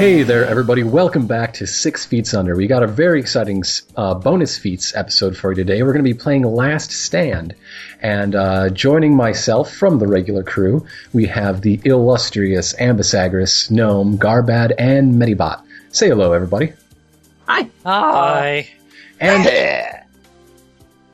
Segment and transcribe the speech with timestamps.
[0.00, 0.82] Hey there, everybody.
[0.82, 2.56] Welcome back to Six Feet Under.
[2.56, 3.62] We got a very exciting
[3.96, 5.82] uh, bonus feats episode for you today.
[5.82, 7.54] We're going to be playing Last Stand.
[8.00, 14.72] And uh, joining myself from the regular crew, we have the illustrious Ambisagris, Gnome, Garbad,
[14.78, 15.62] and Medibot.
[15.90, 16.72] Say hello, everybody.
[17.46, 17.68] Hi.
[17.84, 18.70] Hi.
[19.20, 20.06] And.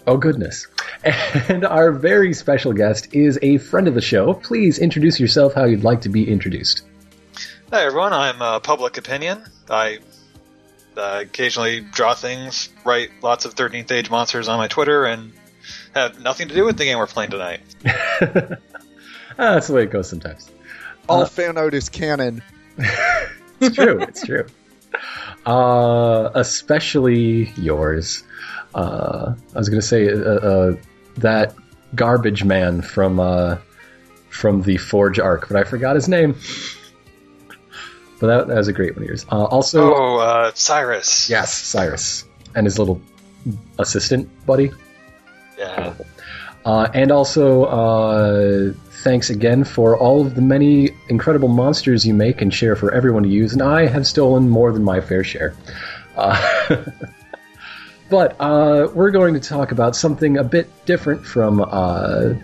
[0.06, 0.68] Oh, goodness.
[1.02, 4.34] And our very special guest is a friend of the show.
[4.34, 6.84] Please introduce yourself how you'd like to be introduced.
[7.76, 9.44] Hi everyone, I'm uh, Public Opinion.
[9.68, 9.98] I
[10.96, 15.34] uh, occasionally draw things, write lots of 13th Age monsters on my Twitter, and
[15.94, 17.60] have nothing to do with the game we're playing tonight.
[19.38, 20.50] Ah, that's the way it goes sometimes.
[21.06, 22.42] All Uh, fan art is canon.
[23.60, 24.00] It's true.
[24.00, 24.46] it's true.
[25.44, 28.24] Uh, especially yours.
[28.74, 30.76] Uh, I was going to say uh, uh,
[31.18, 31.54] that
[31.94, 33.58] garbage man from uh,
[34.30, 36.36] from the Forge arc, but I forgot his name.
[38.18, 39.26] But that, that was a great one of yours.
[39.30, 41.28] Uh, also, Oh, uh, Cyrus.
[41.28, 43.00] yes, Cyrus and his little
[43.78, 44.70] assistant buddy.
[45.58, 45.92] Yeah.
[46.64, 48.72] Uh, and also, uh,
[49.04, 53.22] thanks again for all of the many incredible monsters you make and share for everyone
[53.22, 53.52] to use.
[53.52, 55.54] And I have stolen more than my fair share.
[56.16, 56.84] Uh,
[58.10, 62.34] but uh, we're going to talk about something a bit different from uh,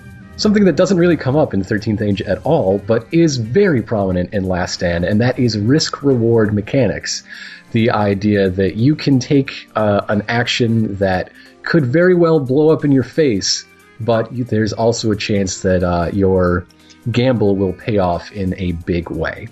[0.43, 4.35] something that doesn't really come up in 13th Age at all, but is very prominent
[4.35, 7.23] in Last Stand, and that is risk reward mechanics.
[7.71, 11.31] The idea that you can take uh, an action that
[11.63, 13.65] could very well blow up in your face,
[14.01, 16.67] but there's also a chance that uh, your
[17.11, 19.47] gamble will pay off in a big way.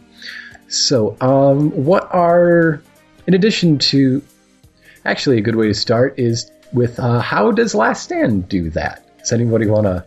[0.66, 2.82] So, um, what are,
[3.28, 4.22] in addition to,
[5.04, 9.06] actually, a good way to start is with uh, how does Last Stand do that?
[9.18, 10.04] Does anybody want to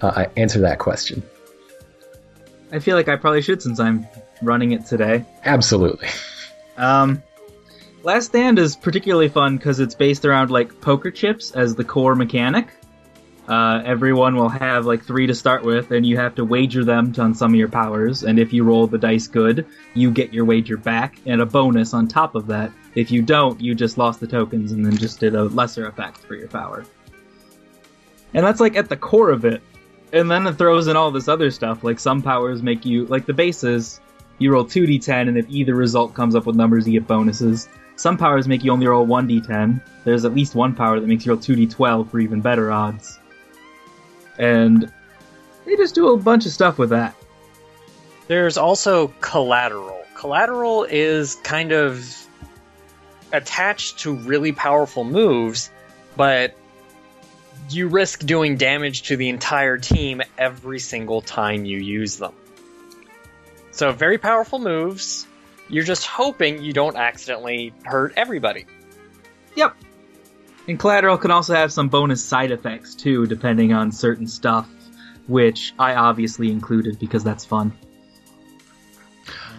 [0.00, 1.22] uh, answer that question?
[2.72, 4.06] I feel like I probably should since I'm
[4.42, 5.24] running it today.
[5.44, 6.08] Absolutely.
[6.76, 7.22] Um,
[8.02, 12.14] Last Stand is particularly fun because it's based around like poker chips as the core
[12.14, 12.68] mechanic.
[13.48, 17.14] Uh, everyone will have like three to start with, and you have to wager them
[17.18, 18.24] on some of your powers.
[18.24, 21.94] And if you roll the dice good, you get your wager back and a bonus
[21.94, 22.72] on top of that.
[22.94, 26.18] If you don't, you just lost the tokens and then just did a lesser effect
[26.18, 26.84] for your power.
[28.34, 29.62] And that's like at the core of it.
[30.16, 33.26] And then it throws in all this other stuff, like some powers make you, like
[33.26, 34.00] the bases,
[34.38, 37.68] you roll 2d10, and if either result comes up with numbers, you get bonuses.
[37.96, 39.82] Some powers make you only roll 1d10.
[40.04, 43.18] There's at least one power that makes you roll 2d12 for even better odds.
[44.38, 44.90] And
[45.66, 47.14] they just do a bunch of stuff with that.
[48.26, 50.02] There's also collateral.
[50.14, 52.26] Collateral is kind of
[53.34, 55.70] attached to really powerful moves,
[56.16, 56.56] but
[57.68, 62.34] you risk doing damage to the entire team every single time you use them.
[63.70, 65.26] So, very powerful moves.
[65.68, 68.66] You're just hoping you don't accidentally hurt everybody.
[69.56, 69.76] Yep.
[70.68, 74.68] And collateral can also have some bonus side effects too, depending on certain stuff,
[75.26, 77.76] which I obviously included because that's fun.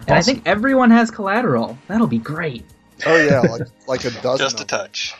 [0.06, 1.78] And I think everyone has collateral.
[1.86, 2.64] That'll be great.
[3.06, 4.44] Oh yeah, like like a dozen.
[4.44, 4.78] Just a of them.
[4.80, 5.14] touch.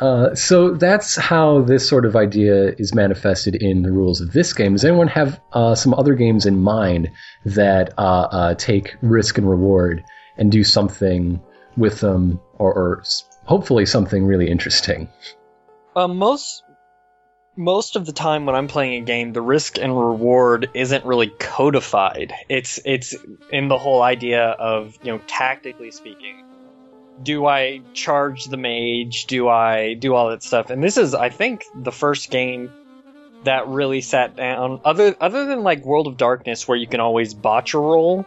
[0.00, 4.52] Uh, so that's how this sort of idea is manifested in the rules of this
[4.52, 4.72] game.
[4.72, 7.10] Does anyone have uh, some other games in mind
[7.44, 10.04] that uh, uh, take risk and reward
[10.36, 11.40] and do something
[11.76, 13.02] with them, or, or
[13.44, 15.08] hopefully something really interesting?
[15.96, 16.62] Uh, most
[17.56, 21.26] most of the time when I'm playing a game, the risk and reward isn't really
[21.40, 22.32] codified.
[22.48, 23.16] It's it's
[23.50, 26.47] in the whole idea of you know tactically speaking.
[27.22, 29.26] Do I charge the mage?
[29.26, 30.70] Do I do all that stuff?
[30.70, 32.70] And this is, I think, the first game
[33.44, 34.80] that really sat down.
[34.84, 38.24] Other other than like World of Darkness, where you can always botch a roll,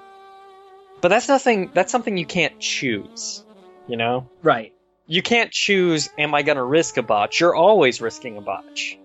[1.02, 1.72] but that's nothing.
[1.74, 3.44] That's something you can't choose.
[3.88, 4.74] You know Right.
[5.08, 8.98] you can't choose am i going to risk a botch you're always risking a botch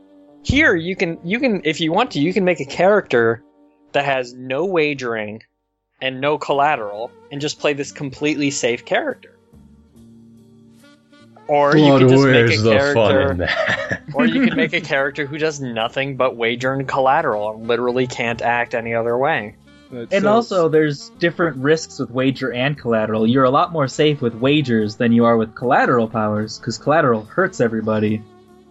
[0.45, 3.43] here you can you can if you want to you can make a character
[3.93, 5.43] that has no wagering
[6.01, 9.36] and no collateral and just play this completely safe character
[11.49, 13.49] or you can just make a character
[14.15, 18.07] or you can make a character who does nothing but wager and collateral and literally
[18.07, 19.55] can't act any other way
[19.91, 23.27] And So- also, there's different risks with wager and collateral.
[23.27, 27.23] You're a lot more safe with wagers than you are with collateral powers, because collateral
[27.25, 28.21] hurts everybody,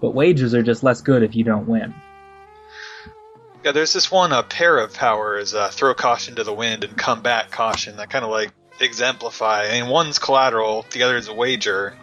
[0.01, 1.93] but wagers are just less good if you don't win.
[3.63, 6.95] Yeah, there's this one uh, pair of powers, uh, throw caution to the wind and
[6.97, 8.51] come back caution, that kind of like
[8.81, 9.67] exemplify.
[9.69, 11.95] I mean, one's collateral, the other is a wager.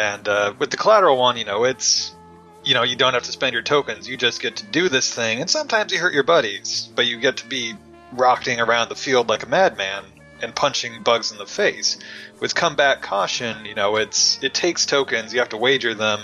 [0.00, 2.14] And uh, with the collateral one, you know, it's,
[2.64, 4.08] you know, you don't have to spend your tokens.
[4.08, 7.20] You just get to do this thing, and sometimes you hurt your buddies, but you
[7.20, 7.74] get to be
[8.12, 10.04] rocketing around the field like a madman
[10.40, 11.98] and punching bugs in the face.
[12.40, 15.34] With combat caution, you know, it's it takes tokens.
[15.34, 16.20] You have to wager them,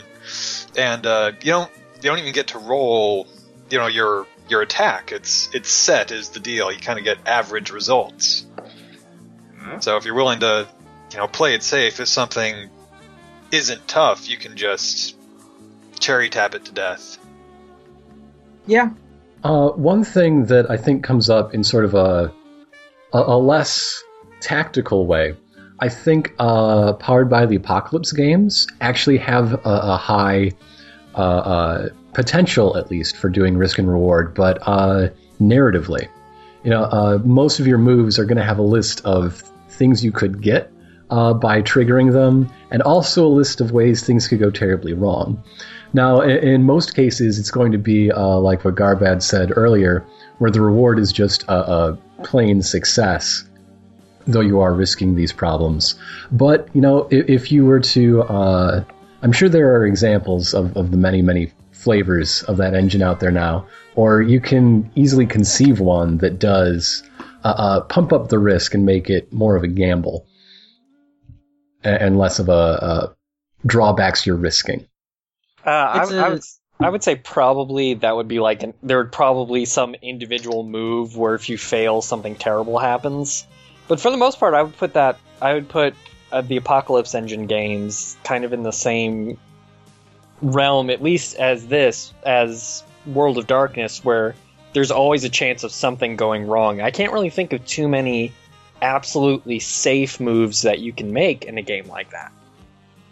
[0.75, 3.27] and uh, you don't you don't even get to roll.
[3.69, 5.13] You know your your attack.
[5.13, 6.73] It's it's set is the deal.
[6.73, 8.47] You kind of get average results.
[9.81, 10.67] So if you're willing to,
[11.13, 12.71] you know, play it safe, if something
[13.53, 15.17] isn't tough, you can just
[15.99, 17.19] cherry tap it to death.
[18.67, 18.91] Yeah.
[19.45, 22.33] Uh, one thing that I think comes up in sort of a
[23.13, 24.03] a, a less
[24.41, 25.37] tactical way,
[25.81, 30.53] I think uh, powered by the apocalypse games actually have a, a high
[31.15, 35.09] uh, uh, potential, at least, for doing risk and reward, but uh,
[35.41, 36.09] narratively.
[36.65, 40.05] You know, uh, most of your moves are going to have a list of things
[40.05, 40.73] you could get
[41.11, 45.43] uh, by triggering them, and also a list of ways things could go terribly wrong.
[45.93, 50.05] Now, in, in most cases, it's going to be uh, like what Garbad said earlier,
[50.39, 53.45] where the reward is just a, a plain success,
[54.27, 55.95] though you are risking these problems.
[56.33, 58.85] But, you know, if, if you were to, uh,
[59.23, 63.21] I'm sure there are examples of, of the many, many flavors of that engine out
[63.21, 67.03] there now, or you can easily conceive one that does
[67.45, 70.27] uh, uh, pump up the risk and make it more of a gamble
[71.87, 73.17] and, and less of a, a
[73.67, 74.87] drawbacks you're risking.
[75.65, 76.43] Uh, I, It's I a- would,
[76.79, 81.17] I would say probably that would be like an, there would probably some individual move
[81.17, 83.47] where if you fail, something terrible happens.
[83.89, 85.95] But for the most part, I would put that I would put
[86.33, 89.39] uh, the Apocalypse Engine games kind of in the same
[90.43, 94.35] realm, at least as this as World of Darkness, where
[94.73, 96.81] there's always a chance of something going wrong.
[96.83, 98.33] I can't really think of too many
[98.83, 102.33] absolutely safe moves that you can make in a game like that.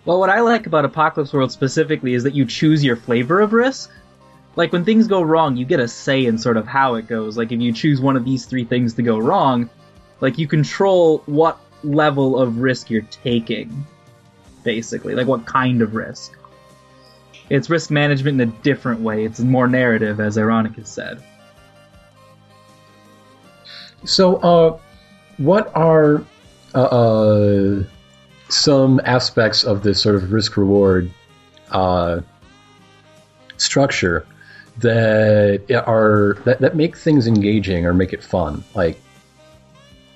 [0.05, 3.53] Well, what I like about Apocalypse World specifically is that you choose your flavor of
[3.53, 3.91] risk.
[4.57, 7.37] Like when things go wrong, you get a say in sort of how it goes.
[7.39, 9.71] Like if you choose one of these three things to go wrong,
[10.21, 13.87] like you control what level of risk you're taking,
[14.63, 15.15] basically.
[15.15, 16.37] Like what kind of risk.
[17.51, 19.25] It's risk management in a different way.
[19.25, 21.23] It's more narrative, as Ironic has said.
[24.05, 24.79] So, uh,
[25.39, 26.25] what are
[26.75, 27.83] uh, uh,
[28.49, 31.11] some aspects of this sort of risk reward
[31.71, 32.21] uh,
[33.57, 34.27] structure
[34.79, 38.65] that are that, that make things engaging or make it fun?
[38.75, 39.01] Like,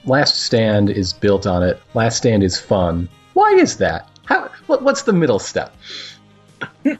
[0.04, 1.80] Last Stand is built on it.
[1.94, 3.08] Last Stand is fun.
[3.34, 4.08] Why is that?
[4.24, 4.50] How?
[4.66, 5.74] What, what's the middle step?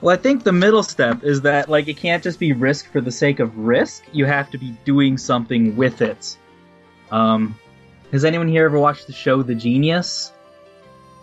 [0.00, 3.00] Well, I think the middle step is that like it can't just be risk for
[3.00, 4.04] the sake of risk.
[4.12, 6.36] You have to be doing something with it.
[7.10, 7.58] Um,
[8.12, 10.32] has anyone here ever watched the show The Genius?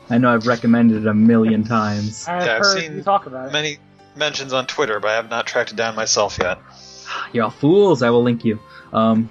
[0.09, 2.27] I know I've recommended it a million times.
[2.27, 3.53] I've Yeah, I've heard seen you talk about it.
[3.53, 3.77] Many
[4.15, 6.59] mentions on Twitter, but I have not tracked it down myself yet.
[7.33, 8.01] You're all fools.
[8.01, 8.59] I will link you.
[8.93, 9.29] Um,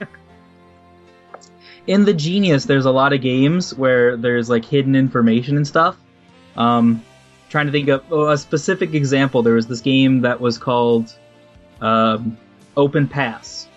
[1.87, 5.97] in The Genius, there's a lot of games where there's like hidden information and stuff.
[6.57, 7.05] Um,
[7.51, 9.43] trying to think of oh, a specific example.
[9.43, 11.15] There was this game that was called
[11.81, 12.37] um,
[12.77, 13.69] Open Pass,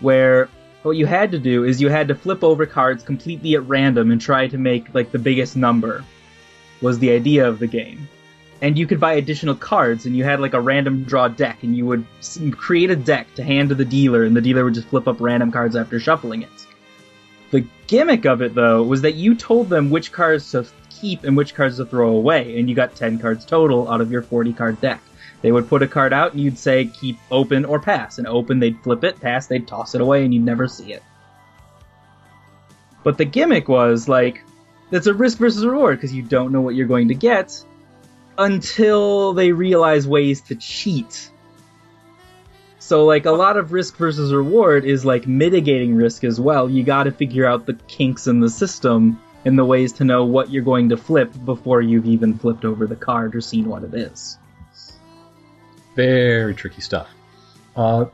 [0.00, 0.48] where
[0.86, 4.10] what you had to do is you had to flip over cards completely at random
[4.10, 6.04] and try to make like the biggest number.
[6.80, 8.08] Was the idea of the game
[8.62, 11.76] and you could buy additional cards and you had like a random draw deck and
[11.76, 12.04] you would
[12.56, 15.20] create a deck to hand to the dealer and the dealer would just flip up
[15.20, 16.66] random cards after shuffling it
[17.50, 21.36] the gimmick of it though was that you told them which cards to keep and
[21.36, 24.52] which cards to throw away and you got 10 cards total out of your 40
[24.54, 25.02] card deck
[25.42, 28.58] they would put a card out and you'd say keep open or pass and open
[28.58, 31.02] they'd flip it pass they'd toss it away and you'd never see it
[33.02, 34.42] but the gimmick was like
[34.90, 37.64] that's a risk versus reward because you don't know what you're going to get
[38.38, 41.30] until they realize ways to cheat.
[42.78, 46.70] So, like, a lot of risk versus reward is like mitigating risk as well.
[46.70, 50.50] You gotta figure out the kinks in the system and the ways to know what
[50.50, 53.94] you're going to flip before you've even flipped over the card or seen what it
[53.94, 54.38] is.
[55.96, 57.08] Very tricky stuff.
[57.74, 58.06] Uh,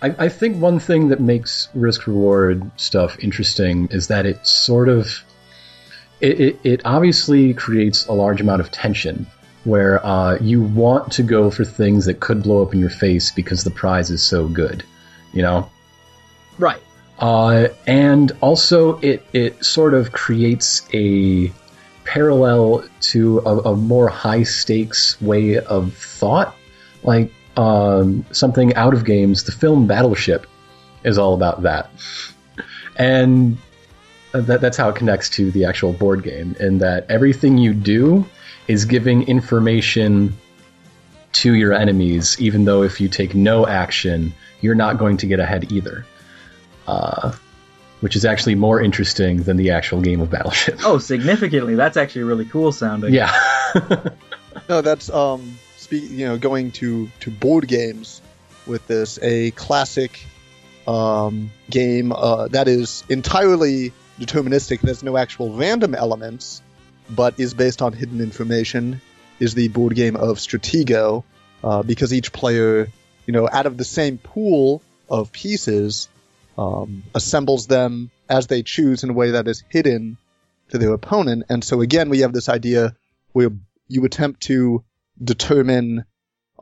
[0.00, 4.88] I, I think one thing that makes risk reward stuff interesting is that it sort
[4.88, 5.22] of
[6.20, 9.26] it, it, it obviously creates a large amount of tension
[9.64, 13.30] where uh, you want to go for things that could blow up in your face
[13.30, 14.82] because the prize is so good,
[15.32, 15.68] you know.
[16.58, 16.80] Right.
[17.18, 21.52] Uh, and also, it it sort of creates a
[22.04, 26.54] parallel to a, a more high stakes way of thought,
[27.02, 29.44] like um, something out of games.
[29.44, 30.46] The film Battleship
[31.04, 31.90] is all about that,
[32.96, 33.58] and
[34.32, 36.56] that, that's how it connects to the actual board game.
[36.60, 38.26] In that everything you do
[38.66, 40.36] is giving information
[41.32, 45.40] to your enemies, even though if you take no action, you're not going to get
[45.40, 46.06] ahead either.
[46.86, 47.32] Uh,
[48.00, 50.78] which is actually more interesting than the actual game of Battleship.
[50.84, 51.74] Oh, significantly.
[51.74, 53.12] That's actually really cool sounding.
[53.12, 53.34] Yeah.
[54.68, 55.58] No, that's um,
[55.90, 58.20] you know, going to to board games
[58.66, 60.24] with this a classic
[60.86, 64.80] um, game uh, that is entirely deterministic.
[64.80, 66.62] There's no actual random elements,
[67.08, 69.00] but is based on hidden information.
[69.38, 71.22] Is the board game of Stratego,
[71.62, 72.88] uh, because each player,
[73.24, 76.08] you know, out of the same pool of pieces,
[76.56, 80.16] um, assembles them as they choose in a way that is hidden
[80.70, 81.44] to their opponent.
[81.48, 82.96] And so again, we have this idea
[83.32, 83.50] where
[83.86, 84.82] you attempt to
[85.22, 86.04] determine,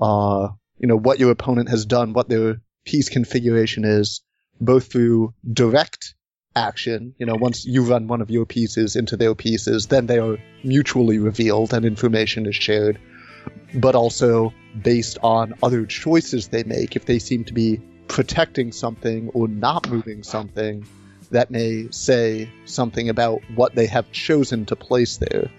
[0.01, 0.49] uh,
[0.79, 4.23] you know, what your opponent has done, what their piece configuration is,
[4.61, 6.15] both through direct
[6.55, 10.19] action, you know, once you run one of your pieces into their pieces, then they
[10.19, 12.99] are mutually revealed and information is shared,
[13.75, 16.97] but also based on other choices they make.
[16.97, 20.87] If they seem to be protecting something or not moving something,
[21.31, 25.51] that may say something about what they have chosen to place there.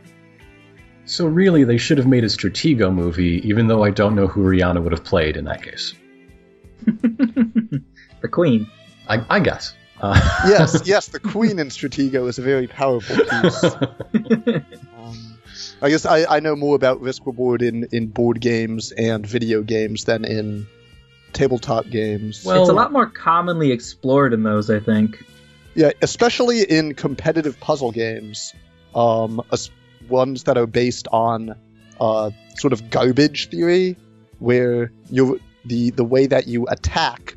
[1.07, 4.43] So really, they should have made a Stratego movie, even though I don't know who
[4.43, 5.93] Rihanna would have played in that case.
[6.85, 8.69] the Queen.
[9.07, 9.73] I, I guess.
[9.99, 10.13] Uh,
[10.47, 13.65] yes, yes, the Queen in Stratego is a very powerful piece.
[14.97, 15.37] Um,
[15.81, 19.61] I guess I, I know more about Risk Reward in, in board games and video
[19.61, 20.67] games than in
[21.33, 22.43] tabletop games.
[22.43, 25.23] Well- it's a lot more commonly explored in those, I think.
[25.75, 28.53] yeah, especially in competitive puzzle games,
[28.93, 29.69] um, as-
[30.09, 31.55] ones that are based on
[31.99, 33.97] uh, sort of garbage theory,
[34.39, 37.35] where you the the way that you attack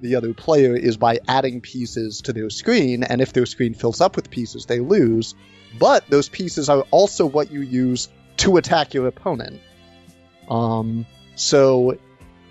[0.00, 4.00] the other player is by adding pieces to their screen, and if their screen fills
[4.00, 5.34] up with pieces, they lose.
[5.78, 9.60] But those pieces are also what you use to attack your opponent.
[10.48, 11.96] Um, so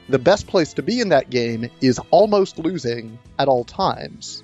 [0.10, 4.44] the best place to be in that game is almost losing at all times,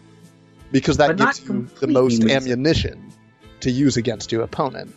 [0.71, 2.31] because that But gives you the most losing.
[2.35, 3.11] ammunition
[3.61, 4.93] to use against your opponent.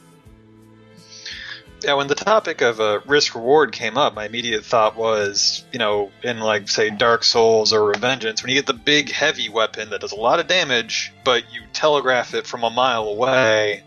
[1.82, 5.78] Yeah, when the topic of uh, risk reward came up, my immediate thought was, you
[5.78, 9.88] know, in like say Dark Souls or Revengeance, when you get the big heavy weapon
[9.90, 13.82] that does a lot of damage, but you telegraph it from a mile away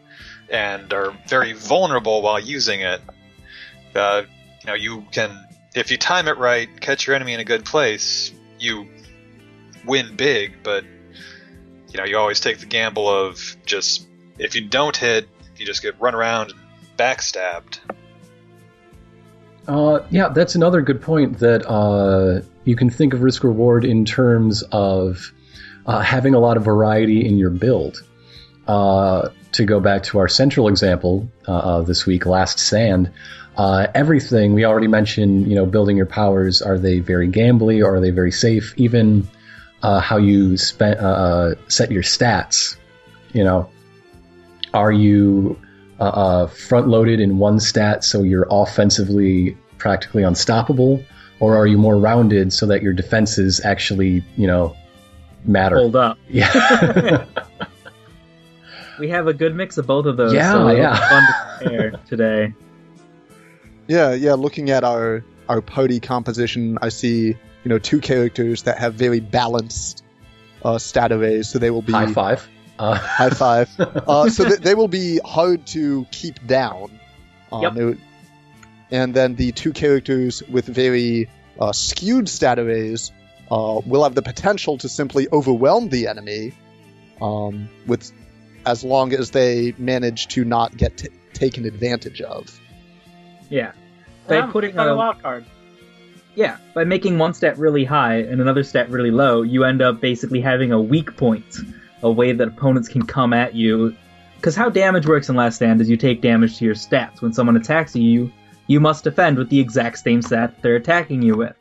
[0.49, 2.99] and are very vulnerable while using it.
[3.93, 4.23] Uh,
[4.61, 5.45] you know, you can,
[5.75, 8.87] if you time it right, catch your enemy in a good place, you
[9.85, 10.63] win big.
[10.63, 10.83] But
[11.91, 14.07] you know, you always take the gamble of just
[14.39, 16.59] if you don't hit, you just get run around and
[16.97, 17.79] backstabbed.
[19.67, 24.03] Uh, yeah, that's another good point that uh, you can think of risk reward in
[24.03, 25.31] terms of
[25.85, 28.03] uh, having a lot of variety in your build.
[28.67, 33.11] Uh, to go back to our central example uh, this week, Last Stand,
[33.57, 37.95] uh, everything we already mentioned, you know, building your powers, are they very gambly or
[37.95, 38.73] are they very safe?
[38.77, 39.27] Even
[39.83, 42.77] how you set your stats,
[43.33, 43.69] you know,
[44.73, 45.59] are you
[46.03, 51.01] uh, uh, front loaded in one stat so you're offensively practically unstoppable,
[51.39, 54.75] or are you more rounded so that your defenses actually, you know,
[55.45, 55.77] matter?
[55.77, 56.17] Hold up.
[56.29, 57.25] Yeah.
[58.99, 60.33] We have a good mix of both of those.
[60.33, 60.95] Yeah, so yeah.
[61.09, 62.53] Fun to compare today.
[63.87, 64.33] Yeah, yeah.
[64.33, 69.19] Looking at our our party composition, I see you know two characters that have very
[69.19, 70.03] balanced
[70.63, 72.47] uh, stat arrays, so they will be High five.
[72.79, 73.69] Uh, high five.
[73.79, 76.99] Uh, so th- they will be hard to keep down.
[77.51, 77.73] Um, Yep.
[77.75, 78.01] would-
[78.91, 83.11] and then the two characters with very uh, skewed stat arrays
[83.51, 86.53] uh, will have the potential to simply overwhelm the enemy,
[87.21, 88.11] um, with
[88.65, 92.59] as long as they manage to not get t- taken advantage of.
[93.49, 93.71] Yeah.
[94.27, 95.45] By Um, putting on a a, wild card.
[96.35, 99.99] yeah, by making one stat really high and another stat really low, you end up
[100.01, 101.57] basically having a weak point,
[102.03, 103.95] a way that opponents can come at you.
[104.35, 107.21] Because how damage works in Last Stand is you take damage to your stats.
[107.21, 108.31] When someone attacks you,
[108.67, 111.55] you must defend with the exact same stat they're attacking you with.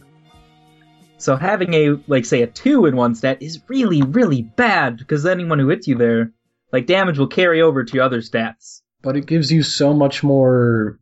[1.19, 5.25] So having a like say a two in one stat is really really bad because
[5.25, 6.33] anyone who hits you there,
[6.73, 8.83] like damage will carry over to your other stats.
[9.03, 10.99] but it gives you so much more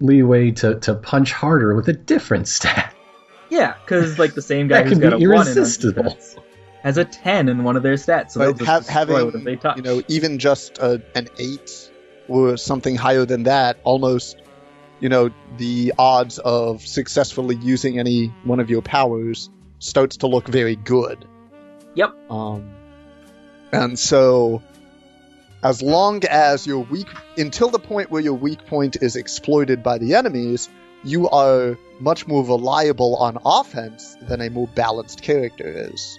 [0.00, 2.94] leeway to, to punch harder with a different stat.
[3.48, 6.18] Yeah, because like the same guy That who's got be a one in irresistible.
[6.84, 10.38] Has a ten in one of their stats, so But ha- having you know even
[10.38, 11.90] just a, an eight
[12.28, 14.36] or something higher than that, almost
[15.00, 20.46] you know the odds of successfully using any one of your powers starts to look
[20.46, 21.24] very good.
[21.94, 22.30] Yep.
[22.30, 22.70] Um,
[23.72, 24.62] and so
[25.62, 29.96] as long as your weak until the point where your weak point is exploited by
[29.96, 30.68] the enemies,
[31.02, 36.18] you are much more reliable on offense than a more balanced character is.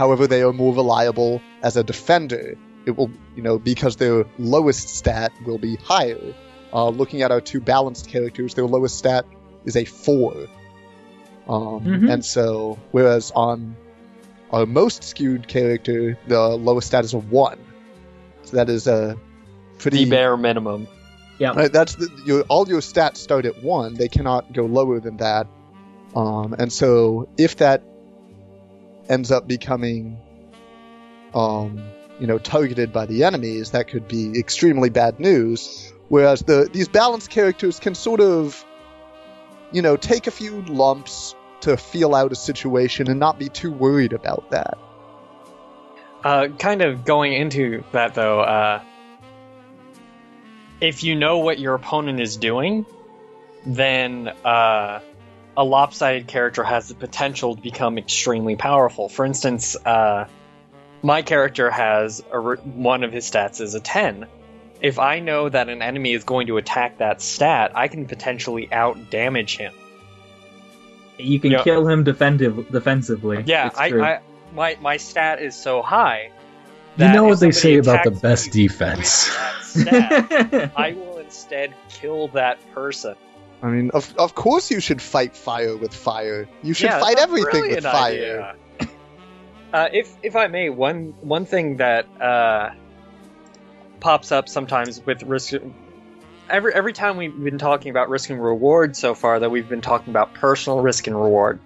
[0.00, 2.56] However, they are more reliable as a defender.
[2.86, 6.34] It will, you know, because their lowest stat will be higher.
[6.72, 9.26] Uh, looking at our two balanced characters, their lowest stat
[9.66, 10.32] is a four.
[11.46, 12.10] Um, Mhm.
[12.12, 13.76] And so, whereas on
[14.50, 17.58] our most skewed character, the lowest stat is a one.
[18.44, 19.18] So that is a
[19.76, 20.04] pretty.
[20.04, 20.88] The bare minimum.
[21.52, 23.92] Right, that's the, your, all your stats start at one.
[23.94, 25.46] They cannot go lower than that.
[26.16, 27.82] Um, and so if that
[29.10, 30.18] ends up becoming,
[31.34, 31.82] um,
[32.18, 35.92] you know, targeted by the enemies, that could be extremely bad news.
[36.08, 38.64] Whereas the these balanced characters can sort of,
[39.72, 43.70] you know, take a few lumps to feel out a situation and not be too
[43.70, 44.78] worried about that.
[46.24, 48.82] Uh, kind of going into that though, uh,
[50.80, 52.86] if you know what your opponent is doing,
[53.66, 55.00] then uh,
[55.56, 59.08] a lopsided character has the potential to become extremely powerful.
[59.08, 60.26] For instance, uh,
[61.02, 64.26] my character has a, re- one of his stats is a 10.
[64.80, 68.72] If I know that an enemy is going to attack that stat, I can potentially
[68.72, 69.72] out damage him.
[71.18, 71.62] You can Yeah.
[71.62, 73.42] kill him defensive, defensively.
[73.46, 73.86] Yeah, I.
[73.88, 74.20] I
[74.54, 76.30] my my stat is so high.
[76.96, 79.30] You know what they say about the best defense.
[79.62, 83.14] stat, I will instead kill that person.
[83.62, 86.48] I mean, of, of course you should fight fire with fire.
[86.62, 88.56] You should Yeah, fight that's a everything with brilliant fire.
[88.80, 88.88] idea.
[89.72, 92.70] Uh, if if I may, one one thing that uh,
[94.00, 95.54] pops up sometimes with risk.
[96.48, 99.80] Every every time we've been talking about risk and reward so far, that we've been
[99.80, 101.60] talking about personal risk and reward.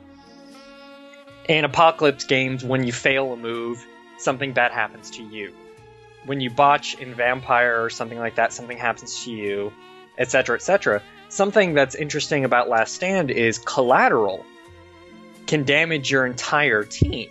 [1.49, 3.83] In apocalypse games, when you fail a move,
[4.19, 5.55] something bad happens to you.
[6.27, 9.73] When you botch in vampire or something like that, something happens to you,
[10.19, 11.03] etc., etc.
[11.35, 14.47] Something that's interesting about Last Stand is collateral
[15.49, 17.29] can damage your entire team.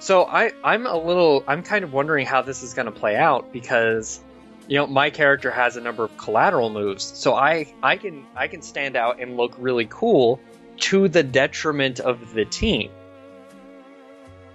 [0.00, 3.14] So I, I'm a little, I'm kind of wondering how this is going to play
[3.14, 4.20] out because,
[4.66, 8.48] you know, my character has a number of collateral moves, so I, I can, I
[8.48, 10.40] can stand out and look really cool
[10.78, 12.90] to the detriment of the team.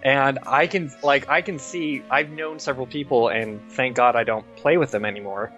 [0.03, 4.25] And I can, like, I can see, I've known several people, and thank God I
[4.25, 5.53] don't play with them anymore,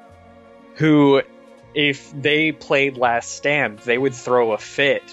[0.75, 1.23] who,
[1.73, 5.03] if they played Last Stand, they would throw a fit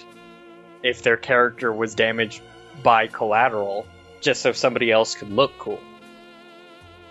[0.83, 2.41] if their character was damaged
[2.83, 3.87] by collateral
[4.21, 5.81] just so somebody else could look cool.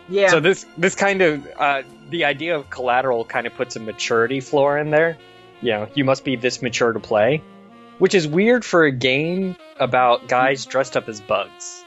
[0.10, 0.30] yeah.
[0.30, 4.40] So this this kind of uh, the idea of collateral kind of puts a maturity
[4.40, 5.18] floor in there.
[5.62, 7.42] You know, you must be this mature to play,
[7.98, 11.84] which is weird for a game about guys dressed up as bugs.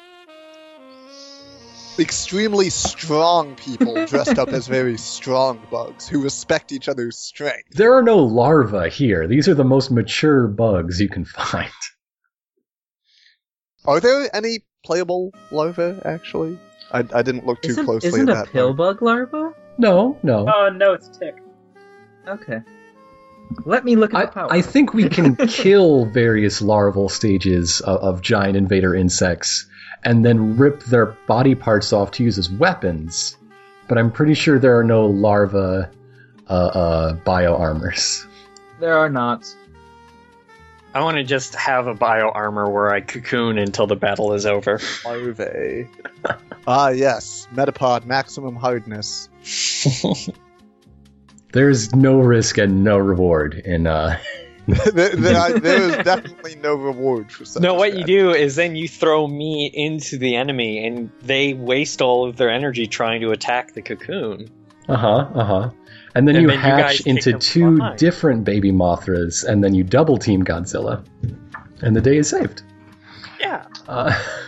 [1.98, 7.70] Extremely strong people dressed up as very strong bugs who respect each other's strength.
[7.72, 9.26] There are no larvae here.
[9.26, 11.70] These are the most mature bugs you can find.
[13.84, 16.58] Are there any playable larvae, actually?
[16.92, 18.52] I, I didn't look too isn't, closely isn't at a that.
[18.52, 18.98] pill part.
[18.98, 19.54] bug larva?
[19.76, 20.46] No, no.
[20.48, 21.36] Oh no, it's tick.
[22.26, 22.60] Okay.
[23.64, 24.52] Let me look at I, the power.
[24.52, 29.67] I think we can kill various larval stages of, of giant invader insects
[30.04, 33.36] and then rip their body parts off to use as weapons.
[33.88, 35.90] But I'm pretty sure there are no larva
[36.48, 38.26] uh, uh, bio armors.
[38.80, 39.44] there are not.
[40.94, 44.46] I want to just have a bio armor where I cocoon until the battle is
[44.46, 44.80] over.
[45.04, 45.88] Larvae.
[46.66, 47.46] ah, yes.
[47.54, 49.28] Metapod maximum hardness.
[51.52, 54.18] There's no risk and no reward in uh,
[54.92, 58.54] there, there, there is definitely no reward for such no, a what you do is
[58.56, 63.22] then you throw me into the enemy, and they waste all of their energy trying
[63.22, 64.50] to attack the cocoon.
[64.88, 65.28] Uh huh.
[65.34, 65.70] Uh huh.
[66.14, 67.98] And then And you then hatch kick into two behind.
[67.98, 71.02] different baby Mothras, and then you double team Godzilla,
[71.80, 72.62] and the day is saved.
[73.40, 73.66] Yeah.
[73.86, 74.12] Uh,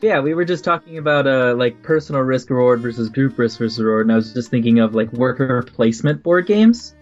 [0.00, 3.78] Yeah, we were just talking about uh like personal risk reward versus group risk versus
[3.82, 6.94] reward, and I was just thinking of like worker placement board games,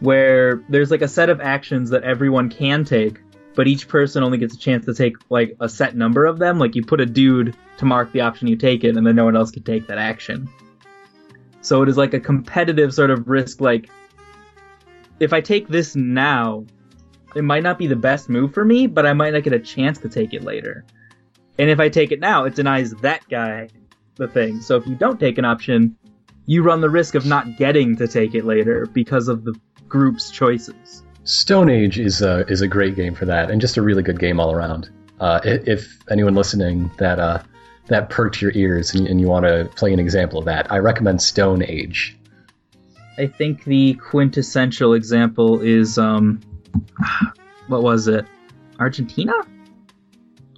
[0.00, 3.20] where there's like a set of actions that everyone can take,
[3.54, 6.58] but each person only gets a chance to take like a set number of them.
[6.58, 9.24] Like you put a dude to mark the option you take it, and then no
[9.24, 10.48] one else can take that action.
[11.62, 13.60] So it is like a competitive sort of risk.
[13.60, 13.90] Like
[15.20, 16.64] if I take this now,
[17.34, 19.60] it might not be the best move for me, but I might not get a
[19.60, 20.84] chance to take it later.
[21.58, 23.68] And if I take it now, it denies that guy
[24.16, 24.60] the thing.
[24.60, 25.96] So if you don't take an option,
[26.46, 29.54] you run the risk of not getting to take it later because of the
[29.90, 31.02] group's choices.
[31.24, 34.18] Stone Age is a is a great game for that, and just a really good
[34.18, 34.88] game all around.
[35.20, 37.42] Uh, if anyone listening that uh,
[37.88, 40.78] that perked your ears and, and you want to play an example of that, I
[40.78, 42.16] recommend Stone Age.
[43.18, 46.40] I think the quintessential example is um
[47.66, 48.24] what was it?
[48.78, 49.34] Argentina?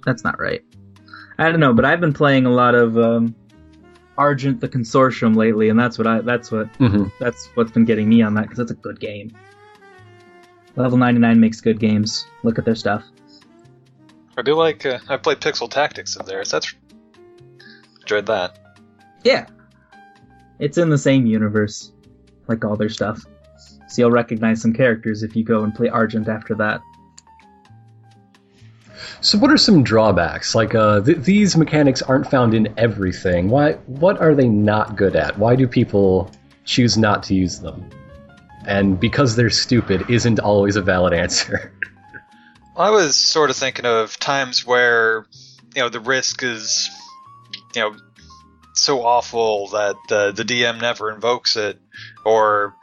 [0.05, 0.63] That's not right.
[1.37, 3.35] I don't know, but I've been playing a lot of um,
[4.17, 8.07] Argent the Consortium lately, and that's what I that's what hmm that's what's been getting
[8.07, 9.35] me on that because that's a good game.
[10.75, 12.25] Level 99 makes good games.
[12.43, 13.03] Look at their stuff.
[14.37, 14.85] I do like.
[14.85, 16.51] Uh, I played Pixel Tactics of theirs.
[16.51, 16.73] That's
[18.01, 18.57] enjoyed that.
[19.23, 19.47] Yeah.
[20.59, 21.91] It's in the same universe,
[22.47, 23.25] like all their stuff.
[23.87, 26.81] So you'll recognize some characters if you go and play Argent after that.
[29.23, 30.53] So, what are some drawbacks?
[30.53, 33.47] Like, uh, th- these mechanics aren't found in everything.
[33.47, 33.73] Why?
[33.85, 35.39] What are they not good at?
[35.39, 36.29] Why do people
[36.65, 37.89] choose not to use them?
[38.67, 41.71] And because they're stupid isn't always a valid answer.
[42.77, 45.25] I was sort of thinking of times where,
[45.73, 46.89] you know, the risk is,
[47.75, 47.95] you know,
[48.73, 51.79] so awful that the DM never invokes it,
[52.25, 52.75] or,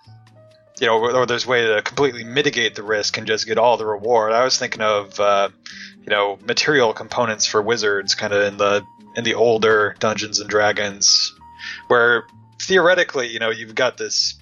[0.81, 3.77] you know, or there's a way to completely mitigate the risk and just get all
[3.77, 4.33] the reward.
[4.33, 5.51] I was thinking of, uh,
[6.11, 10.51] you know, material components for wizards, kind of in the in the older Dungeons and
[10.51, 11.33] Dragons,
[11.87, 12.25] where
[12.61, 14.35] theoretically, you know, you've got this.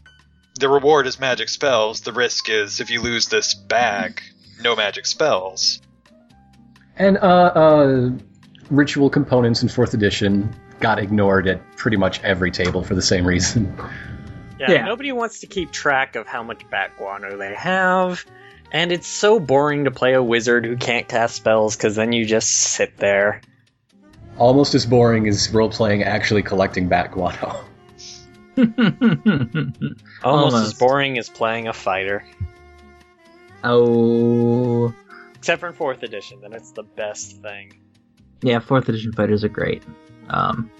[0.59, 2.01] The reward is magic spells.
[2.01, 4.23] The risk is if you lose this bag,
[4.63, 5.81] no magic spells.
[6.97, 8.11] and uh, uh,
[8.71, 13.27] ritual components in fourth edition got ignored at pretty much every table for the same
[13.27, 13.77] reason.
[14.59, 14.85] Yeah, Yeah.
[14.87, 18.25] nobody wants to keep track of how much bat guano they have,
[18.73, 22.25] and it's so boring to play a wizard who can't cast spells because then you
[22.25, 23.41] just sit there.
[24.37, 27.65] Almost as boring as role playing actually collecting bat guano.
[30.23, 32.25] Almost, as boring as playing a fighter.
[33.65, 34.95] oh.
[35.35, 37.73] Except for in fourth edition, then it's the best thing.
[38.43, 39.83] Yeah, fourth edition fighters are great.
[40.29, 40.71] Um,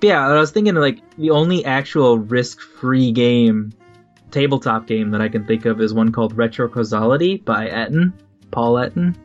[0.00, 3.72] but yeah, I was thinking like the only actual risk-free game,
[4.36, 8.12] tabletop game that I can think of is one called Retro Causality by Etten,
[8.50, 9.16] Paul Etten,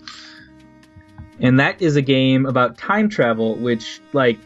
[1.42, 4.40] and that is a game about time travel, which like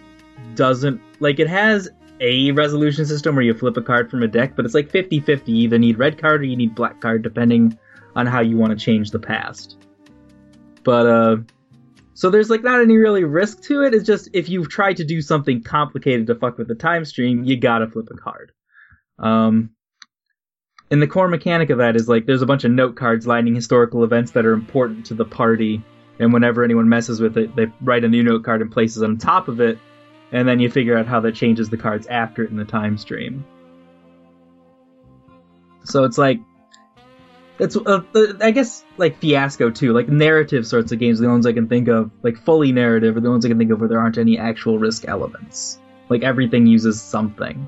[0.56, 1.88] doesn't like it has
[2.20, 5.48] a resolution system where you flip a card from a deck, but it's like 50-50.
[5.50, 7.78] You either need red card or you need black card, depending
[8.16, 9.78] on how you want to change the past.
[10.84, 11.38] But uh
[12.16, 13.94] so there's like not any really risk to it.
[13.94, 17.44] It's just if you try to do something complicated to fuck with the time stream,
[17.44, 18.52] you gotta flip a card.
[19.20, 19.75] Um,
[20.92, 23.56] and the core mechanic of that is like there's a bunch of note cards lining
[23.56, 25.84] historical events that are important to the party,
[26.20, 29.18] and whenever anyone messes with it, they write a new note card and places on
[29.18, 29.80] top of it,
[30.32, 32.98] and then you figure out how that changes the cards after it in the time
[32.98, 33.46] stream.
[35.84, 36.40] So it's like
[37.58, 38.02] that's uh,
[38.42, 41.20] I guess like Fiasco too, like narrative sorts of games.
[41.20, 43.72] The ones I can think of, like fully narrative, are the ones I can think
[43.72, 45.80] of where there aren't any actual risk elements.
[46.10, 47.68] Like everything uses something.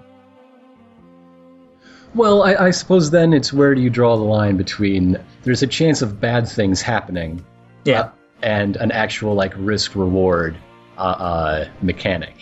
[2.17, 5.67] Well, I, I suppose then it's where do you draw the line between there's a
[5.67, 7.45] chance of bad things happening
[7.85, 8.09] Yeah, uh,
[8.41, 10.57] and an actual like risk reward
[10.97, 12.33] uh, uh, mechanic.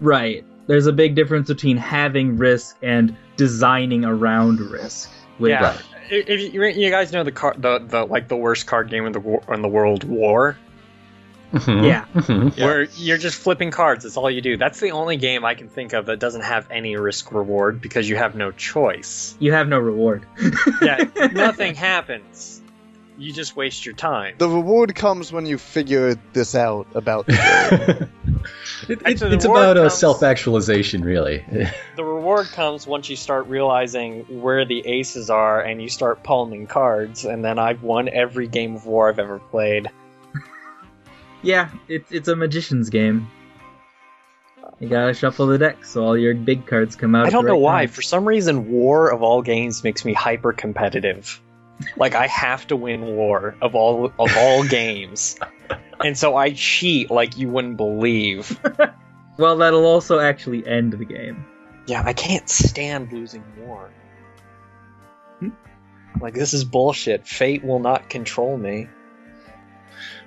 [0.00, 0.44] right.
[0.66, 5.10] There's a big difference between having risk and designing around risk.
[5.40, 5.78] With yeah,
[6.10, 9.06] if if you, you guys know the card, the, the like the worst card game
[9.06, 10.58] in the war, in the world, War,
[11.52, 11.84] Mhm.
[11.86, 12.04] Yeah.
[12.14, 12.56] Mhm.
[12.56, 12.64] Yeah.
[12.64, 14.04] where you're just flipping cards.
[14.04, 14.56] That's all you do.
[14.56, 18.08] That's the only game I can think of that doesn't have any risk reward because
[18.08, 19.34] you have no choice.
[19.40, 20.26] You have no reward.
[20.82, 22.62] Yeah, nothing happens.
[23.18, 24.36] You just waste your time.
[24.38, 28.10] The reward comes when you figure this out about the game.
[28.88, 31.44] It- it- Actually, the it's about uh, comes- self-actualization, really.
[31.96, 36.66] The reward comes once you start realizing where the aces are and you start palming
[36.66, 39.88] cards, and then I've won every game of war I've ever played.
[41.42, 43.30] Yeah, it's it's a magician's game.
[44.78, 47.26] You gotta shuffle the deck so all your big cards come out.
[47.26, 47.86] I don't the know why.
[47.86, 47.88] time.
[47.88, 51.40] For some reason, war of all games makes me hyper competitive.
[51.96, 55.38] like I have to win war of all of all games,
[56.02, 58.58] and so I cheat like you wouldn't believe.
[59.38, 61.46] Well, that'll also actually end the game.
[61.86, 63.90] Yeah, I can't stand losing war.
[65.38, 65.48] Hmm?
[66.20, 67.26] Like this is bullshit.
[67.26, 68.88] Fate will not control me.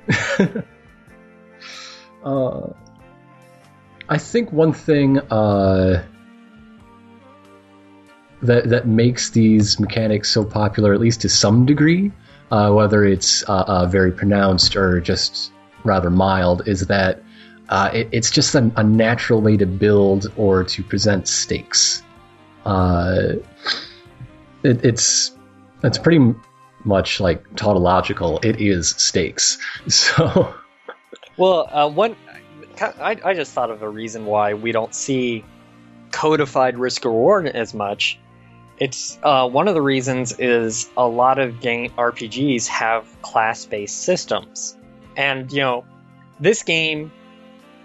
[2.24, 2.68] uh,
[4.10, 6.04] I think one thing uh,
[8.42, 12.12] that that makes these mechanics so popular, at least to some degree,
[12.52, 15.52] uh, whether it's uh, uh, very pronounced or just
[15.84, 17.24] rather mild, is that
[17.72, 22.04] it, it's just a, a natural way to build or to present stakes.
[22.66, 23.44] It,
[24.64, 25.32] it's
[25.84, 26.34] it's pretty
[26.86, 28.40] much like tautological.
[28.44, 29.58] It is stakes.
[29.88, 30.56] So.
[31.38, 32.16] Well, uh, one,
[32.80, 35.44] I, I just thought of a reason why we don't see
[36.12, 38.20] codified risk reward as much.
[38.80, 44.02] It's uh, one of the reasons is a lot of game RPGs have class based
[44.02, 44.76] systems,
[45.16, 45.86] and you know,
[46.40, 47.12] this game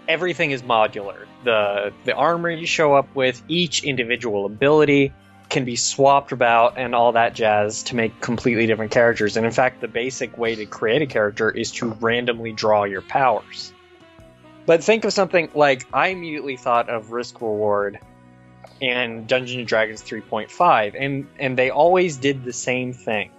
[0.07, 1.25] everything is modular.
[1.43, 5.13] The the armor you show up with, each individual ability
[5.49, 9.35] can be swapped about and all that jazz to make completely different characters.
[9.35, 13.01] And in fact, the basic way to create a character is to randomly draw your
[13.01, 13.73] powers.
[14.65, 17.99] But think of something like I immediately thought of Risk Reward
[18.81, 23.31] and Dungeons and Dragons 3.5 and and they always did the same thing.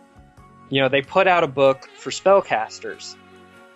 [0.69, 3.15] You know, they put out a book for spellcasters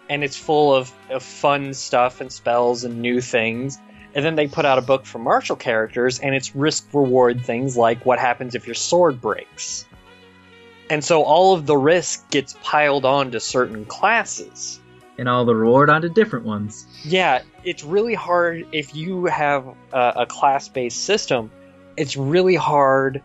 [0.09, 3.79] and it's full of, of fun stuff and spells and new things.
[4.14, 7.77] And then they put out a book for martial characters, and it's risk reward things
[7.77, 9.87] like what happens if your sword breaks.
[10.88, 14.79] And so all of the risk gets piled on to certain classes.
[15.18, 16.87] And all the reward onto different ones.
[17.05, 21.50] Yeah, it's really hard if you have a, a class based system.
[21.96, 23.22] It's really hard,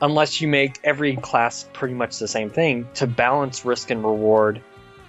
[0.00, 4.60] unless you make every class pretty much the same thing, to balance risk and reward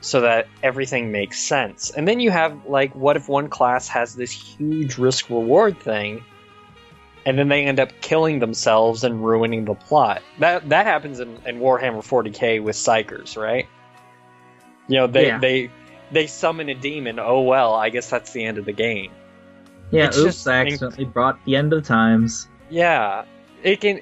[0.05, 1.89] so that everything makes sense.
[1.89, 6.23] And then you have like, what if one class has this huge risk reward thing,
[7.25, 10.21] and then they end up killing themselves and ruining the plot?
[10.37, 13.67] That that happens in, in Warhammer 40k with psykers, right?
[14.87, 15.39] You know, they Yeah.
[15.39, 15.71] they
[16.11, 17.17] they summon a demon.
[17.19, 19.11] Oh well, I guess that's the end of the game.
[19.89, 22.47] Yeah, It's oops, just I inc- accidentally brought the end of times.
[22.69, 23.25] Yeah,
[23.63, 24.01] it can,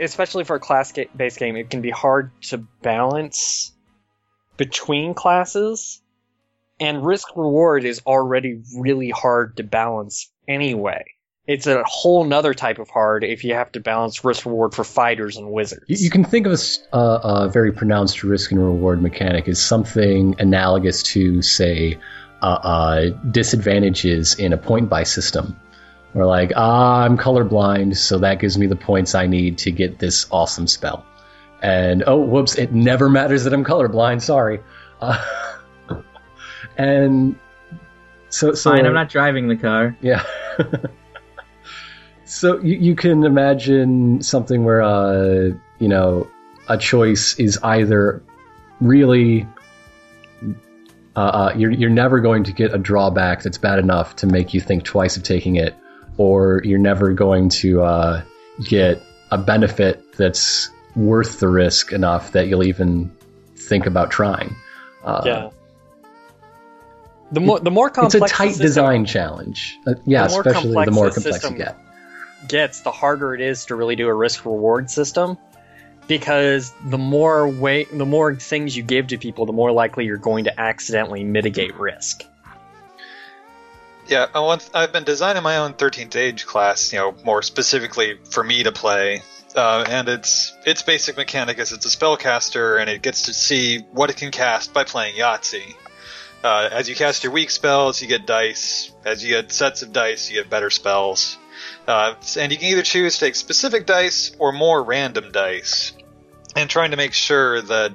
[0.00, 3.72] especially for a class-based game, it can be hard to balance
[4.56, 6.00] between classes,
[6.80, 11.04] and risk reward is already really hard to balance anyway.
[11.46, 14.82] It's a whole nother type of hard if you have to balance risk reward for
[14.82, 15.84] fighters and wizards.
[15.88, 16.60] You, can think of
[16.92, 21.98] a, a very pronounced risk and reward mechanic as something analogous to, say,
[22.42, 25.56] uh, uh, disadvantages in a point buy system.
[26.14, 29.98] Where, like, ah, I'm colorblind, so that gives me the points I need to get
[29.98, 31.04] this awesome spell.
[31.66, 34.60] And, oh, whoops, it never matters that I'm colorblind, sorry.
[35.00, 35.20] Uh,
[36.76, 37.36] and
[38.28, 38.70] so, so.
[38.70, 39.96] Fine, I'm not driving the car.
[40.00, 40.24] Yeah.
[42.24, 45.50] so you, you can imagine something where, uh,
[45.80, 46.30] you know,
[46.68, 48.22] a choice is either
[48.80, 49.48] really.
[51.16, 54.54] Uh, uh, you're, you're never going to get a drawback that's bad enough to make
[54.54, 55.74] you think twice of taking it,
[56.16, 58.22] or you're never going to uh,
[58.62, 59.02] get
[59.32, 63.14] a benefit that's worth the risk enough that you'll even
[63.54, 64.56] think about trying.
[65.04, 65.50] Uh, yeah.
[67.32, 69.78] The more the more complex It's complex a tight system design challenge.
[69.86, 71.76] Uh, yeah, The especially the more complex system- you get.
[72.48, 75.36] gets, the harder it is to really do a risk reward system.
[76.08, 80.18] Because the more way, the more things you give to people, the more likely you're
[80.18, 82.22] going to accidentally mitigate risk.
[84.06, 88.20] Yeah, I want, I've been designing my own 13th Age class, you know, more specifically
[88.30, 89.22] for me to play.
[89.56, 93.78] Uh, and its its basic mechanic is it's a spellcaster, and it gets to see
[93.90, 95.74] what it can cast by playing Yahtzee.
[96.44, 98.92] Uh, as you cast your weak spells, you get dice.
[99.04, 101.38] As you get sets of dice, you get better spells.
[101.88, 105.92] Uh, and you can either choose to take specific dice or more random dice.
[106.54, 107.92] And trying to make sure that,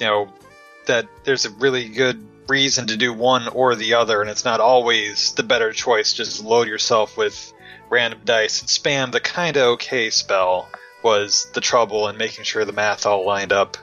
[0.00, 0.32] you know,
[0.86, 4.60] that there's a really good reason to do one or the other, and it's not
[4.60, 6.12] always the better choice.
[6.14, 7.52] Just load yourself with
[7.90, 10.68] random dice and spam the kinda okay spell
[11.02, 13.76] was the trouble in making sure the math all lined up.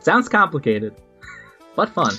[0.00, 0.94] Sounds complicated,
[1.76, 2.14] but fun.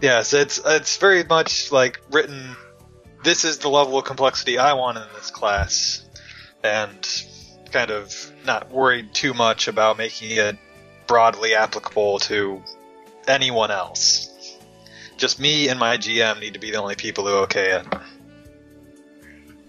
[0.00, 2.56] Yes, it's it's very much like written.
[3.24, 6.08] This is the level of complexity I want in this class,
[6.62, 7.06] and
[7.72, 10.56] kind of not worried too much about making it
[11.06, 12.62] broadly applicable to
[13.26, 14.56] anyone else.
[15.16, 17.86] Just me and my GM need to be the only people who okay it.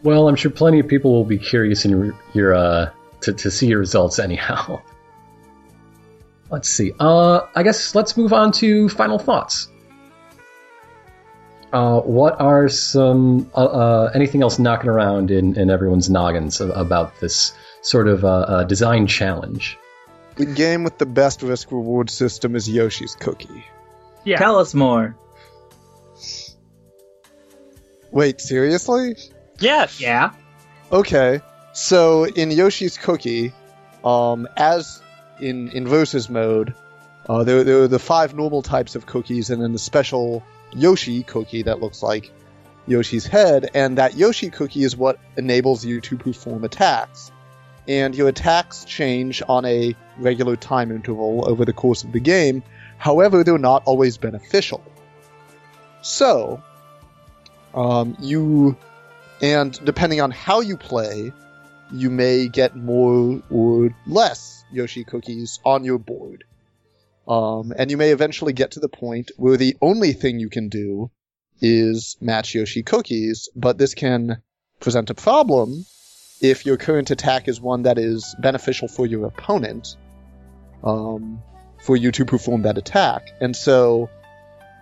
[0.03, 3.51] Well, I'm sure plenty of people will be curious in your, your uh, to, to
[3.51, 4.81] see your results anyhow.
[6.49, 6.93] Let's see.
[6.99, 9.67] Uh, I guess let's move on to final thoughts.
[11.71, 17.19] Uh, what are some uh, uh, anything else knocking around in, in everyone's noggins about
[17.19, 19.77] this sort of uh, uh, design challenge?
[20.37, 23.63] The game with the best risk reward system is Yoshi's Cookie.
[24.23, 24.37] Yeah.
[24.37, 25.15] Tell us more.
[28.11, 29.15] Wait, seriously?
[29.59, 29.99] Yes.
[29.99, 30.31] Yeah.
[30.91, 31.41] Okay.
[31.73, 33.53] So in Yoshi's Cookie,
[34.03, 35.01] um, as
[35.39, 36.73] in in versus mode,
[37.27, 40.43] uh, there, there are the five normal types of cookies, and then the special
[40.73, 42.31] Yoshi cookie that looks like
[42.87, 47.31] Yoshi's head, and that Yoshi cookie is what enables you to perform attacks.
[47.87, 52.63] And your attacks change on a regular time interval over the course of the game.
[52.97, 54.83] However, they're not always beneficial.
[56.01, 56.61] So,
[57.73, 58.77] um, you
[59.41, 61.31] and depending on how you play,
[61.91, 66.43] you may get more or less Yoshi cookies on your board.
[67.27, 70.69] Um, and you may eventually get to the point where the only thing you can
[70.69, 71.11] do
[71.61, 74.41] is match Yoshi cookies, but this can
[74.79, 75.85] present a problem
[76.41, 79.95] if your current attack is one that is beneficial for your opponent,
[80.83, 81.41] um,
[81.83, 83.27] for you to perform that attack.
[83.41, 84.09] And so,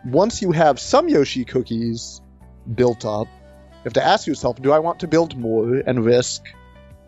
[0.05, 2.21] once you have some Yoshi cookies
[2.73, 3.27] built up,
[3.87, 6.43] have to ask yourself, do I want to build more and risk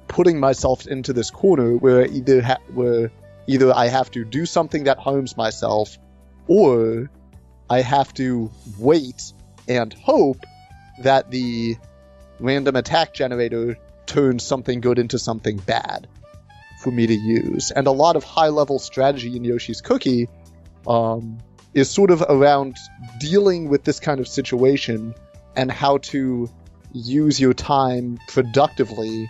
[0.07, 3.11] putting myself into this corner where either ha- where
[3.47, 5.97] either I have to do something that harms myself,
[6.47, 7.09] or
[7.69, 9.33] I have to wait
[9.67, 10.43] and hope
[11.03, 11.77] that the
[12.39, 16.07] random attack generator turns something good into something bad
[16.81, 17.71] for me to use.
[17.71, 20.29] And a lot of high level strategy in Yoshi's Cookie
[20.87, 21.39] um,
[21.73, 22.77] is sort of around
[23.19, 25.13] dealing with this kind of situation
[25.55, 26.49] and how to
[26.91, 29.29] use your time productively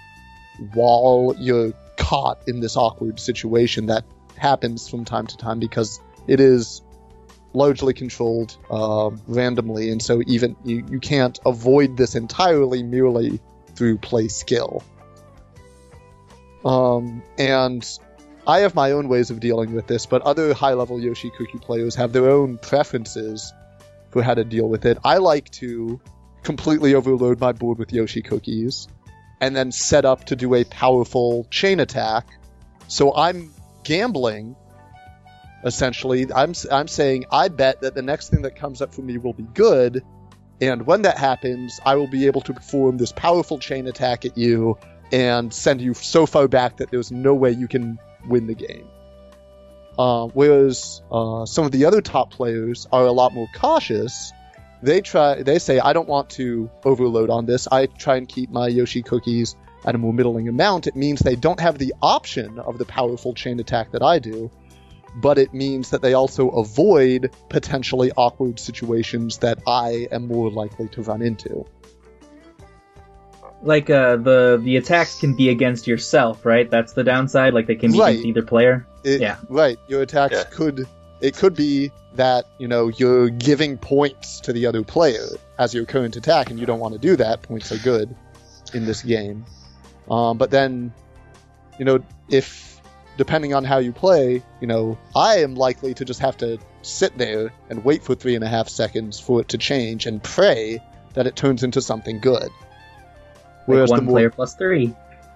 [0.73, 4.05] while you're caught in this awkward situation that
[4.37, 6.81] happens from time to time because it is
[7.53, 13.39] largely controlled uh, randomly, and so even you, you can't avoid this entirely merely
[13.75, 14.83] through play skill.
[16.63, 17.87] Um, and
[18.45, 21.59] I have my own ways of dealing with this, but other high level Yoshi Cookie
[21.59, 23.53] players have their own preferences
[24.11, 24.97] for how to deal with it.
[25.03, 25.99] I like to
[26.43, 28.87] completely overload my board with Yoshi Cookies
[29.41, 32.27] and then set up to do a powerful chain attack.
[32.87, 34.55] So I'm gambling
[35.63, 36.31] essentially.
[36.33, 39.33] I'm I'm saying I bet that the next thing that comes up for me will
[39.33, 40.03] be good,
[40.61, 44.37] and when that happens, I will be able to perform this powerful chain attack at
[44.37, 44.77] you
[45.11, 47.97] and send you so far back that there's no way you can
[48.27, 48.87] win the game.
[49.97, 54.31] Uh, whereas uh, some of the other top players are a lot more cautious.
[54.81, 55.41] They try.
[55.43, 57.67] They say, "I don't want to overload on this.
[57.71, 61.35] I try and keep my Yoshi cookies at a more middling amount." It means they
[61.35, 64.49] don't have the option of the powerful chain attack that I do,
[65.21, 70.87] but it means that they also avoid potentially awkward situations that I am more likely
[70.89, 71.65] to run into.
[73.61, 76.69] Like uh, the the attacks can be against yourself, right?
[76.71, 77.53] That's the downside.
[77.53, 78.11] Like they can be Right.
[78.11, 78.87] against either player.
[79.03, 79.35] It, Yeah.
[79.49, 79.77] Right.
[79.89, 80.43] Your attacks Yeah.
[80.43, 80.87] could.
[81.19, 85.85] It could be that you know you're giving points to the other player as your
[85.85, 87.41] current attack, and you don't want to do that.
[87.41, 88.15] Points are good
[88.73, 89.45] in this game.
[90.09, 90.91] Um, but then,
[91.77, 92.81] you know, if
[93.17, 97.17] depending on how you play, you know, I am likely to just have to sit
[97.17, 100.81] there and wait for three and a half seconds for it to change and pray
[101.13, 102.43] that it turns into something good.
[102.43, 102.51] Like
[103.65, 104.95] Whereas the one more player plus three.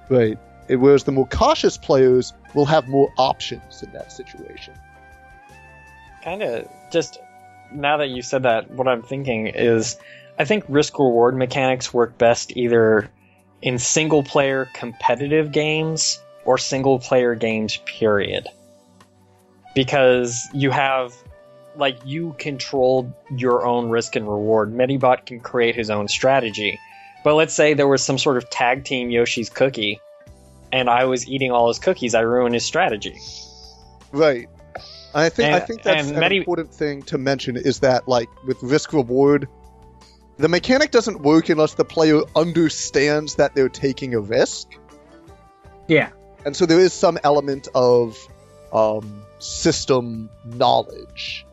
[0.10, 0.38] Right.
[0.68, 4.74] It- Whereas the more cautious players will have more options in that situation.
[6.24, 7.20] Kind of just
[7.72, 9.98] now that you said that, what I'm thinking is
[10.38, 13.10] I think risk reward mechanics work best either
[13.62, 18.48] in single player competitive games or single player games, period.
[19.76, 21.14] Because you have,
[21.76, 24.74] like, you control your own risk and reward.
[24.74, 26.80] Medibot can create his own strategy.
[27.24, 30.02] But let's say there was some sort of tag team Yoshi's cookie,
[30.72, 33.18] and I was eating all his cookies, I ruined his strategy.
[34.12, 34.50] Right.
[35.14, 38.62] I think I think that's an many- important thing to mention is that like with
[38.64, 39.48] risk reward,
[40.38, 44.68] the mechanic doesn't work unless the player understands that they're taking a risk.
[45.88, 46.10] Yeah.
[46.46, 48.18] And so there is some element of
[48.72, 51.46] um, system knowledge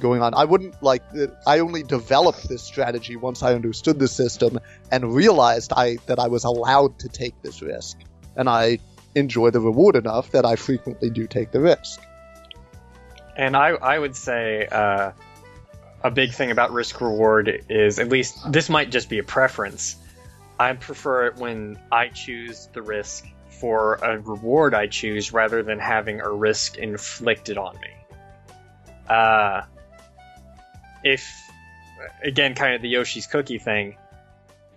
[0.00, 0.34] going on.
[0.34, 1.02] I wouldn't like.
[1.46, 4.60] I only developed this strategy once I understood the system
[4.92, 7.98] and realized I that I was allowed to take this risk,
[8.36, 8.78] and I
[9.14, 12.00] enjoy the reward enough that I frequently do take the risk.
[13.38, 15.12] And I, I would say uh,
[16.02, 19.96] a big thing about risk reward is at least this might just be a preference.
[20.58, 25.78] I prefer it when I choose the risk for a reward I choose rather than
[25.78, 27.90] having a risk inflicted on me.
[29.08, 29.62] Uh,
[31.04, 31.32] if,
[32.22, 33.96] again, kind of the Yoshi's Cookie thing,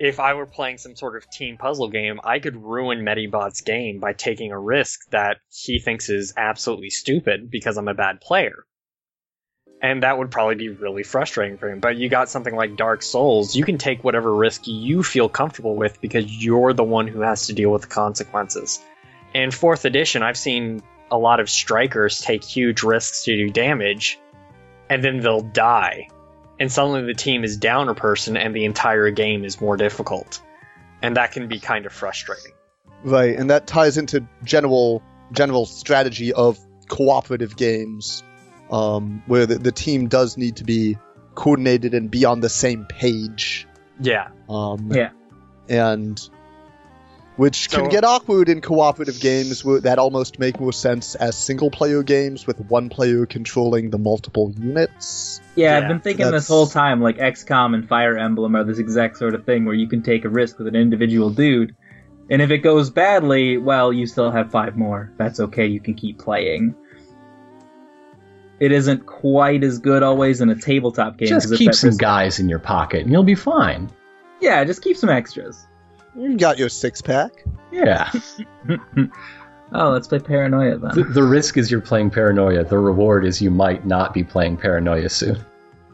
[0.01, 3.99] if I were playing some sort of team puzzle game, I could ruin Medibot's game
[3.99, 8.65] by taking a risk that he thinks is absolutely stupid because I'm a bad player.
[9.79, 11.81] And that would probably be really frustrating for him.
[11.81, 15.75] But you got something like Dark Souls, you can take whatever risk you feel comfortable
[15.75, 18.83] with because you're the one who has to deal with the consequences.
[19.35, 20.81] In 4th edition, I've seen
[21.11, 24.17] a lot of strikers take huge risks to do damage,
[24.89, 26.07] and then they'll die
[26.61, 30.43] and suddenly the team is down a person and the entire game is more difficult.
[31.01, 32.51] And that can be kind of frustrating.
[33.03, 35.01] Right, and that ties into general
[35.31, 38.21] general strategy of cooperative games,
[38.69, 40.97] um, where the, the team does need to be
[41.33, 43.67] coordinated and be on the same page.
[43.99, 44.27] Yeah.
[44.47, 45.09] Um, Yeah.
[45.67, 46.21] And
[47.41, 52.03] which can get awkward in cooperative games that almost make more sense as single player
[52.03, 55.41] games with one player controlling the multiple units.
[55.55, 58.63] Yeah, Yeah, I've been thinking that's- this whole time like XCOM and Fire Emblem are
[58.63, 61.73] this exact sort of thing where you can take a risk with an individual dude,
[62.29, 65.11] and if it goes badly, well, you still have five more.
[65.17, 65.65] That's okay.
[65.65, 66.75] You can keep playing.
[68.59, 71.29] It isn't quite as good always in a tabletop game.
[71.29, 73.89] Just keep some risk- guys in your pocket, and you'll be fine.
[74.39, 75.65] Yeah, just keep some extras.
[76.15, 77.43] You got your six pack.
[77.71, 78.11] Yeah.
[79.73, 80.91] oh, let's play Paranoia then.
[80.95, 82.63] the, the risk is you're playing Paranoia.
[82.63, 85.43] The reward is you might not be playing Paranoia soon.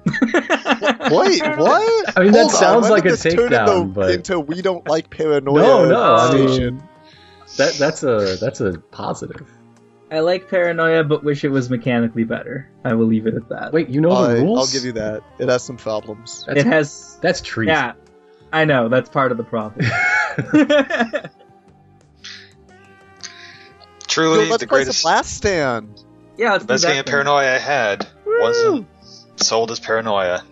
[0.21, 2.17] Wait, what?
[2.17, 4.39] I mean, that Hold on, sounds when like a this turn takedown, into, but- into
[4.39, 5.61] we don't like paranoia.
[5.61, 6.15] No, no.
[6.15, 6.81] I mean,
[7.57, 9.51] that that's a that's a positive.
[10.09, 12.69] I like Paranoia, but wish it was mechanically better.
[12.85, 13.73] I will leave it at that.
[13.73, 14.59] Wait, you know the I, rules?
[14.59, 15.21] I'll give you that.
[15.37, 16.45] It has some problems.
[16.47, 17.19] That's, it has.
[17.21, 17.75] that's treason.
[17.75, 17.93] Yeah,
[18.51, 19.85] I know that's part of the problem.
[24.07, 26.03] Truly, Yo, let's the play greatest, some Last Stand.
[26.37, 27.05] yeah, let's the best do game of.
[27.05, 28.87] Paranoia I had wasn't
[29.35, 30.43] sold as Paranoia.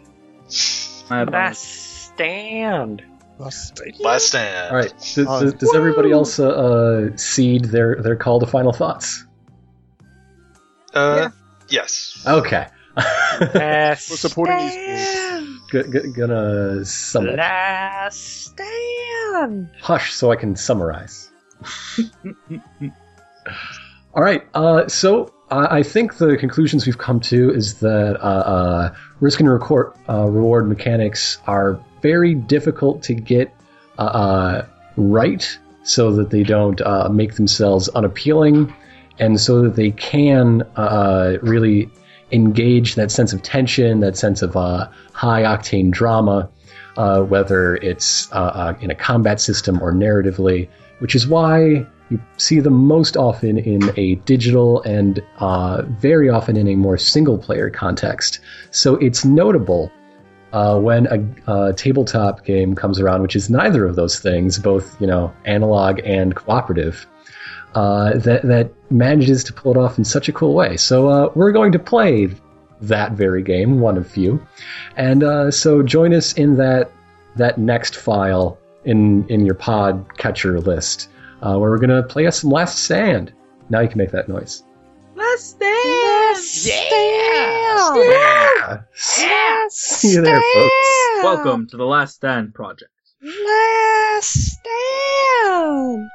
[1.09, 1.31] My apologies.
[1.33, 3.03] Last stand.
[3.37, 3.99] Last Stand.
[3.99, 4.71] Last Stand.
[4.71, 4.93] All right.
[5.15, 9.25] Does, Uh, does, does everybody else uh, uh, cede their their call to final thoughts?
[10.93, 11.29] Uh,
[11.69, 12.23] yes.
[12.27, 12.67] Okay.
[12.97, 15.24] Last We're supporting these stand.
[15.83, 17.37] G- g- gonna sum it.
[17.37, 19.69] Last stand.
[19.81, 21.29] Hush, so I can summarize.
[24.13, 24.47] All right.
[24.53, 29.39] Uh, so I I think the conclusions we've come to is that uh, uh, risk
[29.41, 33.53] and record, uh, reward mechanics are very difficult to get
[33.97, 34.65] uh, uh,
[34.95, 38.73] right, so that they don't uh, make themselves unappealing,
[39.19, 41.89] and so that they can uh, really
[42.31, 46.49] engage that sense of tension, that sense of uh, high octane drama,
[46.97, 50.69] uh, whether it's uh, uh, in a combat system or narratively,
[50.99, 56.55] which is why you see them most often in a digital and uh, very often
[56.55, 58.39] in a more single player context.
[58.71, 59.91] So it's notable
[60.51, 65.07] when a, a tabletop game comes around, which is neither of those things, both you
[65.07, 67.07] know analog and cooperative.
[67.75, 70.77] Uh, that that manages to pull it off in such a cool way.
[70.77, 72.29] So uh, we're going to play
[72.81, 74.45] that very game, one of few,
[74.95, 76.89] and uh, so join us in that
[77.35, 81.09] that next file in in your pod catcher list,
[81.41, 83.33] uh, where we're gonna play us some Last Stand.
[83.69, 84.63] Now you can make that noise.
[85.15, 86.37] Last stand.
[86.37, 86.85] Stand.
[87.97, 89.67] Yeah.
[89.69, 91.23] See you there, folks.
[91.23, 92.91] Welcome to the Last Stand project.
[93.21, 94.59] Last
[95.43, 96.09] stand.